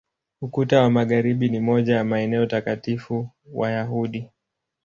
Ukuta 0.41 0.81
wa 0.81 0.89
Magharibi 0.89 1.49
ni 1.49 1.59
moja 1.59 1.95
ya 1.95 2.03
maeneo 2.03 2.45
takatifu 2.45 3.29
Wayahudi. 3.53 4.29